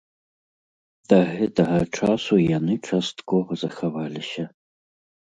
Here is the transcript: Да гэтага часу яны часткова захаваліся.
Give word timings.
Да 1.11 1.19
гэтага 1.33 1.79
часу 1.97 2.39
яны 2.57 2.75
часткова 2.89 3.59
захаваліся. 3.65 4.43